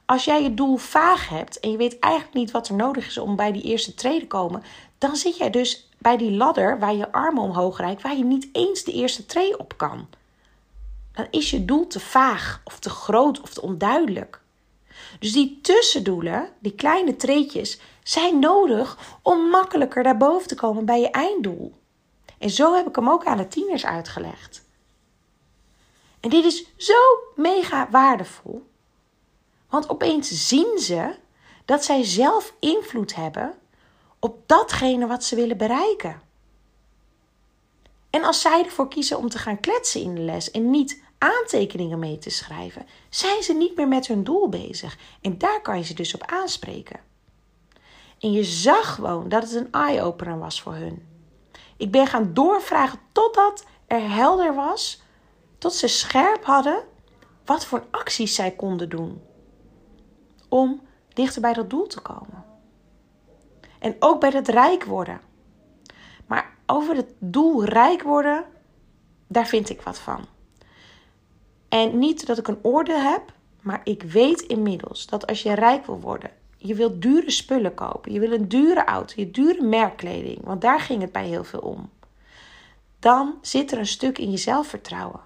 Als 0.06 0.26
jij 0.26 0.44
je 0.44 0.54
doel 0.54 0.78
vaag 0.78 1.30
hebt 1.30 1.60
en 1.60 1.72
je 1.72 1.78
weet 1.78 2.00
eigenlijk 2.00 2.34
niet 2.34 2.52
wat 2.52 2.68
er 2.68 2.76
nodig 2.76 3.08
is 3.08 3.18
om 3.18 3.36
bij 3.36 3.52
die 3.52 3.64
eerste 3.64 3.94
trede 3.94 4.20
te 4.20 4.28
komen, 4.28 4.64
dan 4.98 5.16
zit 5.16 5.38
jij 5.38 5.50
dus 5.50 5.90
bij 5.98 6.18
die 6.18 6.32
ladder 6.32 6.80
waar 6.80 6.96
je 6.96 7.12
armen 7.12 7.44
omhoog 7.44 7.78
reikt, 7.78 8.02
waar 8.02 8.18
je 8.18 8.24
niet 8.24 8.50
eens 8.52 8.84
de 8.84 8.92
eerste 8.92 9.26
tree 9.26 9.60
op 9.60 9.78
kan. 9.78 10.08
Dan 11.12 11.28
is 11.30 11.50
je 11.50 11.66
doel 11.66 11.88
te 11.88 12.00
vaag 12.00 12.62
of 12.64 12.80
te 12.80 12.90
groot 12.90 13.42
of 13.42 13.54
te 13.54 13.62
onduidelijk. 13.62 14.42
Dus 15.20 15.32
die 15.32 15.60
tussendoelen, 15.62 16.50
die 16.60 16.76
kleine 16.76 17.16
treetjes, 17.16 17.80
zijn 18.04 18.40
nodig 18.40 19.18
om 19.22 19.50
makkelijker 19.50 20.04
daarboven 20.04 20.48
te 20.48 20.56
komen 20.56 20.86
bij 20.86 21.00
je 21.00 21.10
einddoel. 21.10 21.74
En 22.38 22.50
zo 22.50 22.76
heb 22.76 22.88
ik 22.88 22.96
hem 22.96 23.10
ook 23.10 23.26
aan 23.26 23.38
de 23.38 23.48
tieners 23.48 23.86
uitgelegd. 23.86 24.68
En 26.20 26.30
dit 26.30 26.46
is 26.46 26.66
zo 26.78 26.98
mega 27.36 27.88
waardevol. 27.90 28.68
Want 29.70 29.90
opeens 29.90 30.48
zien 30.48 30.80
ze 30.80 31.16
dat 31.66 31.86
zij 31.86 32.04
zelf 32.04 32.54
invloed 32.60 33.16
hebben 33.16 33.54
op 34.20 34.38
datgene 34.46 35.08
wat 35.08 35.24
ze 35.24 35.36
willen 35.36 35.58
bereiken. 35.58 36.22
En 38.10 38.24
als 38.24 38.42
zij 38.42 38.64
ervoor 38.64 38.88
kiezen 38.88 39.18
om 39.18 39.30
te 39.30 39.38
gaan 39.38 39.60
kletsen 39.60 40.02
in 40.02 40.16
de 40.16 40.22
les 40.22 40.52
en 40.52 40.70
niet 40.70 41.02
aantekeningen 41.20 42.00
mee 42.00 42.18
te 42.18 42.30
schrijven, 42.30 42.86
zijn 43.10 43.44
ze 43.44 43.54
niet 43.54 43.76
meer 43.76 43.88
met 43.88 44.08
hun 44.08 44.24
doel 44.24 44.50
bezig. 44.50 44.98
En 45.22 45.38
daar 45.38 45.62
kan 45.62 45.78
je 45.78 45.84
ze 45.84 45.94
dus 45.94 46.14
op 46.14 46.26
aanspreken. 46.26 47.00
En 48.20 48.32
je 48.32 48.44
zag 48.44 48.96
gewoon 48.96 49.30
dat 49.30 49.44
het 49.44 49.54
een 49.54 49.72
eye-opener 49.72 50.40
was 50.40 50.62
voor 50.62 50.74
hun. 50.74 51.08
Ik 51.78 51.92
ben 51.92 52.08
gaan 52.08 52.34
doorvragen 52.34 53.00
totdat 53.12 53.66
er 53.88 54.12
helder 54.12 54.56
was, 54.56 55.02
tot 55.58 55.74
ze 55.74 55.88
scherp 55.88 56.44
hadden 56.44 56.84
wat 57.46 57.66
voor 57.66 57.86
acties 57.92 58.36
zij 58.36 58.52
konden 58.52 58.90
doen 58.90 59.22
om 60.50 60.82
dichter 61.14 61.42
bij 61.42 61.54
dat 61.54 61.70
doel 61.70 61.88
te 61.88 62.00
komen. 62.02 62.46
En 63.80 63.96
ook 64.00 64.20
bij 64.20 64.30
het 64.30 64.48
rijk 64.48 64.84
worden. 64.84 65.22
Maar 66.28 66.58
over 66.66 66.96
het 66.96 67.14
doel 67.20 67.64
rijk 67.64 68.02
worden, 68.02 68.46
daar 69.28 69.48
vind 69.48 69.70
ik 69.70 69.82
wat 69.82 70.00
van. 70.00 70.26
En 71.70 72.00
niet 72.00 72.26
dat 72.26 72.38
ik 72.38 72.48
een 72.48 72.60
oordeel 72.62 73.02
heb, 73.02 73.34
maar 73.62 73.82
ik 73.84 74.04
weet 74.04 74.42
inmiddels 74.42 75.06
dat 75.06 75.28
als 75.28 75.44
je 75.44 75.54
rijk 75.54 75.86
wil 75.86 76.00
worden, 76.00 76.32
je 76.58 76.76
wilt 76.76 77.02
dure 77.02 77.32
spullen 77.32 77.74
kopen, 77.74 78.12
je 78.12 78.20
wil 78.20 78.32
een 78.32 78.48
dure 78.48 78.86
auto, 78.86 79.14
je 79.16 79.32
dure 79.32 79.62
merkkleding, 79.62 80.40
want 80.44 80.62
daar 80.62 80.80
ging 80.80 81.02
het 81.02 81.12
bij 81.12 81.26
heel 81.26 81.44
veel 81.44 81.60
om. 81.60 81.90
Dan 83.00 83.38
zit 83.42 83.72
er 83.72 83.78
een 83.78 83.88
stuk 83.88 84.18
in 84.18 84.32
je 84.32 84.38
zelfvertrouwen. 84.38 85.20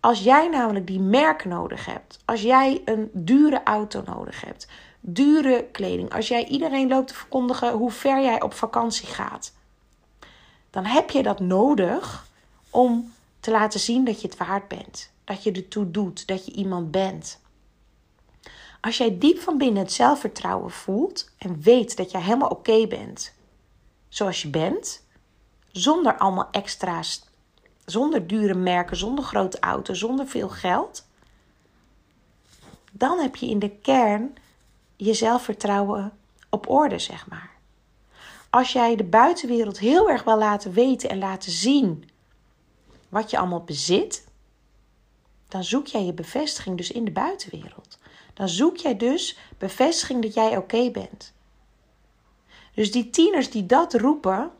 Als 0.00 0.22
jij 0.22 0.48
namelijk 0.48 0.86
die 0.86 1.00
merk 1.00 1.44
nodig 1.44 1.86
hebt, 1.86 2.18
als 2.24 2.42
jij 2.42 2.82
een 2.84 3.10
dure 3.12 3.62
auto 3.64 4.02
nodig 4.06 4.40
hebt, 4.40 4.68
dure 5.00 5.64
kleding, 5.72 6.14
als 6.14 6.28
jij 6.28 6.46
iedereen 6.46 6.88
loopt 6.88 7.08
te 7.08 7.14
verkondigen 7.14 7.72
hoe 7.72 7.90
ver 7.90 8.22
jij 8.22 8.42
op 8.42 8.52
vakantie 8.54 9.06
gaat, 9.06 9.52
dan 10.70 10.84
heb 10.84 11.10
je 11.10 11.22
dat 11.22 11.40
nodig 11.40 12.26
om 12.70 13.12
te 13.40 13.50
laten 13.50 13.80
zien 13.80 14.04
dat 14.04 14.20
je 14.20 14.28
het 14.28 14.36
waard 14.36 14.68
bent, 14.68 15.10
dat 15.28 15.42
je 15.42 15.52
ertoe 15.52 15.90
doet, 15.90 16.26
dat 16.26 16.46
je 16.46 16.52
iemand 16.52 16.90
bent. 16.90 17.40
Als 18.80 18.96
jij 18.96 19.18
diep 19.18 19.38
van 19.38 19.58
binnen 19.58 19.82
het 19.82 19.92
zelfvertrouwen 19.92 20.70
voelt 20.70 21.30
en 21.38 21.60
weet 21.60 21.96
dat 21.96 22.10
jij 22.10 22.20
helemaal 22.20 22.48
oké 22.48 22.86
bent 22.86 23.34
zoals 24.08 24.42
je 24.42 24.48
bent, 24.48 25.06
zonder 25.70 26.18
allemaal 26.18 26.48
extra's 26.50 27.26
zonder 27.84 28.26
dure 28.26 28.54
merken, 28.54 28.96
zonder 28.96 29.24
grote 29.24 29.60
auto, 29.60 29.94
zonder 29.94 30.26
veel 30.26 30.48
geld, 30.48 31.06
dan 32.92 33.18
heb 33.18 33.36
je 33.36 33.48
in 33.48 33.58
de 33.58 33.70
kern 33.70 34.36
je 34.96 35.14
zelfvertrouwen 35.14 36.12
op 36.50 36.68
orde, 36.68 36.98
zeg 36.98 37.26
maar. 37.26 37.50
Als 38.50 38.72
jij 38.72 38.96
de 38.96 39.04
buitenwereld 39.04 39.78
heel 39.78 40.10
erg 40.10 40.24
wil 40.24 40.38
laten 40.38 40.72
weten 40.72 41.10
en 41.10 41.18
laten 41.18 41.52
zien 41.52 42.10
wat 43.08 43.30
je 43.30 43.38
allemaal 43.38 43.64
bezit, 43.64 44.27
dan 45.48 45.64
zoek 45.64 45.86
jij 45.86 46.04
je 46.04 46.12
bevestiging 46.12 46.76
dus 46.76 46.90
in 46.90 47.04
de 47.04 47.10
buitenwereld. 47.10 47.98
Dan 48.34 48.48
zoek 48.48 48.76
jij 48.76 48.96
dus 48.96 49.38
bevestiging 49.58 50.22
dat 50.22 50.34
jij 50.34 50.56
oké 50.56 50.90
bent. 50.90 51.32
Dus 52.74 52.92
die 52.92 53.10
tieners 53.10 53.50
die 53.50 53.66
dat 53.66 53.94
roepen, 53.94 54.50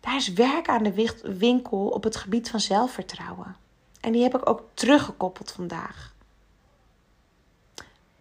daar 0.00 0.16
is 0.16 0.32
werk 0.32 0.68
aan 0.68 0.82
de 0.82 1.14
winkel 1.22 1.88
op 1.88 2.04
het 2.04 2.16
gebied 2.16 2.50
van 2.50 2.60
zelfvertrouwen. 2.60 3.56
En 4.00 4.12
die 4.12 4.22
heb 4.22 4.34
ik 4.34 4.48
ook 4.48 4.62
teruggekoppeld 4.74 5.50
vandaag. 5.50 6.14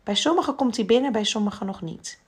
Bij 0.03 0.15
sommigen 0.15 0.55
komt 0.55 0.75
hij 0.75 0.85
binnen, 0.85 1.11
bij 1.11 1.23
sommigen 1.23 1.65
nog 1.65 1.81
niet. 1.81 2.19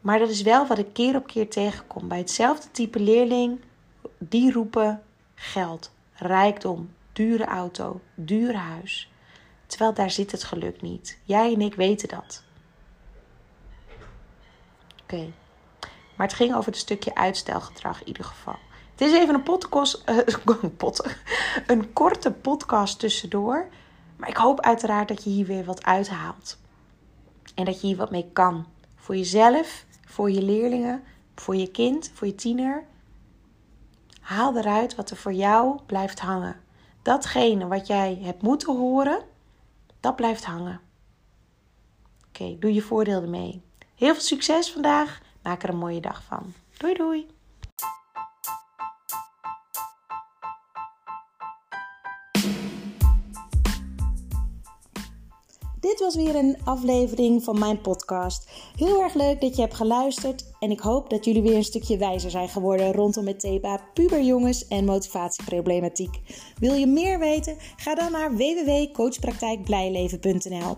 Maar 0.00 0.18
dat 0.18 0.28
is 0.28 0.42
wel 0.42 0.66
wat 0.66 0.78
ik 0.78 0.92
keer 0.92 1.16
op 1.16 1.26
keer 1.26 1.48
tegenkom. 1.48 2.08
Bij 2.08 2.18
hetzelfde 2.18 2.70
type 2.70 3.00
leerling, 3.00 3.60
die 4.18 4.52
roepen 4.52 5.02
geld, 5.34 5.90
rijkdom, 6.20 6.90
dure 7.12 7.44
auto, 7.44 8.00
duur 8.14 8.54
huis. 8.54 9.10
Terwijl 9.66 9.94
daar 9.94 10.10
zit 10.10 10.32
het 10.32 10.44
geluk 10.44 10.82
niet. 10.82 11.18
Jij 11.24 11.52
en 11.52 11.60
ik 11.60 11.74
weten 11.74 12.08
dat. 12.08 12.44
Oké. 15.02 15.32
Maar 16.16 16.26
het 16.26 16.36
ging 16.36 16.54
over 16.54 16.70
het 16.70 16.80
stukje 16.80 17.14
uitstelgedrag 17.14 18.00
in 18.00 18.06
ieder 18.06 18.24
geval. 18.24 18.58
Het 18.90 19.00
is 19.00 19.12
even 19.12 19.34
een, 19.34 19.42
podcast, 19.42 20.04
pot, 20.76 21.16
een 21.66 21.92
korte 21.92 22.32
podcast 22.32 22.98
tussendoor. 22.98 23.68
Maar 24.16 24.28
ik 24.28 24.36
hoop 24.36 24.60
uiteraard 24.60 25.08
dat 25.08 25.24
je 25.24 25.30
hier 25.30 25.46
weer 25.46 25.64
wat 25.64 25.84
uithaalt. 25.84 26.58
En 27.54 27.64
dat 27.64 27.80
je 27.80 27.86
hier 27.86 27.96
wat 27.96 28.10
mee 28.10 28.30
kan. 28.32 28.66
Voor 28.96 29.16
jezelf, 29.16 29.84
voor 30.06 30.30
je 30.30 30.42
leerlingen, 30.42 31.02
voor 31.34 31.56
je 31.56 31.70
kind, 31.70 32.10
voor 32.14 32.26
je 32.26 32.34
tiener. 32.34 32.84
Haal 34.30 34.56
eruit 34.56 34.94
wat 34.94 35.10
er 35.10 35.16
voor 35.16 35.32
jou 35.32 35.80
blijft 35.86 36.20
hangen. 36.20 36.60
Datgene 37.02 37.66
wat 37.66 37.86
jij 37.86 38.18
hebt 38.22 38.42
moeten 38.42 38.76
horen, 38.76 39.22
dat 40.00 40.16
blijft 40.16 40.44
hangen. 40.44 40.80
Oké, 42.28 42.56
doe 42.58 42.74
je 42.74 42.82
voordeel 42.82 43.22
ermee. 43.22 43.62
Heel 43.94 44.12
veel 44.12 44.22
succes 44.22 44.72
vandaag. 44.72 45.20
Maak 45.42 45.62
er 45.62 45.68
een 45.68 45.76
mooie 45.76 46.00
dag 46.00 46.22
van. 46.22 46.52
Doei 46.76 46.94
doei! 46.94 47.26
Dit 55.80 56.00
was 56.00 56.14
weer 56.14 56.36
een 56.36 56.56
aflevering 56.64 57.44
van 57.44 57.58
mijn 57.58 57.80
podcast. 57.80 58.50
Heel 58.76 59.02
erg 59.02 59.14
leuk 59.14 59.40
dat 59.40 59.56
je 59.56 59.62
hebt 59.62 59.74
geluisterd 59.74 60.44
en 60.58 60.70
ik 60.70 60.80
hoop 60.80 61.10
dat 61.10 61.24
jullie 61.24 61.42
weer 61.42 61.56
een 61.56 61.64
stukje 61.64 61.96
wijzer 61.96 62.30
zijn 62.30 62.48
geworden 62.48 62.92
rondom 62.92 63.26
het 63.26 63.40
thema 63.40 63.80
puberjongens 63.94 64.68
en 64.68 64.84
motivatieproblematiek. 64.84 66.20
Wil 66.58 66.74
je 66.74 66.86
meer 66.86 67.18
weten? 67.18 67.56
Ga 67.76 67.94
dan 67.94 68.12
naar 68.12 68.36
www.coachpraktijkblijleven.nl. 68.36 70.76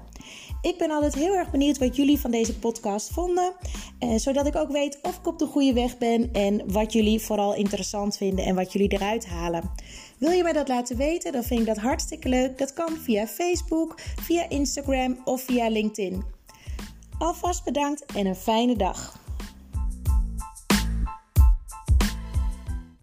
Ik 0.60 0.78
ben 0.78 0.90
altijd 0.90 1.14
heel 1.14 1.34
erg 1.34 1.50
benieuwd 1.50 1.78
wat 1.78 1.96
jullie 1.96 2.20
van 2.20 2.30
deze 2.30 2.58
podcast 2.58 3.10
vonden. 3.10 3.52
Eh, 3.98 4.14
zodat 4.16 4.46
ik 4.46 4.56
ook 4.56 4.72
weet 4.72 4.98
of 5.02 5.18
ik 5.18 5.26
op 5.26 5.38
de 5.38 5.46
goede 5.46 5.72
weg 5.72 5.98
ben 5.98 6.32
en 6.32 6.72
wat 6.72 6.92
jullie 6.92 7.20
vooral 7.20 7.54
interessant 7.54 8.16
vinden 8.16 8.44
en 8.44 8.54
wat 8.54 8.72
jullie 8.72 8.92
eruit 8.92 9.26
halen. 9.26 9.70
Wil 10.22 10.30
je 10.30 10.42
mij 10.42 10.52
dat 10.52 10.68
laten 10.68 10.96
weten? 10.96 11.32
Dan 11.32 11.42
vind 11.42 11.60
ik 11.60 11.66
dat 11.66 11.76
hartstikke 11.76 12.28
leuk. 12.28 12.58
Dat 12.58 12.72
kan 12.72 12.96
via 12.96 13.26
Facebook, 13.26 13.94
via 14.00 14.48
Instagram 14.48 15.20
of 15.24 15.42
via 15.42 15.68
LinkedIn. 15.68 16.22
Alvast 17.18 17.64
bedankt 17.64 18.04
en 18.04 18.26
een 18.26 18.34
fijne 18.34 18.76
dag. 18.76 19.21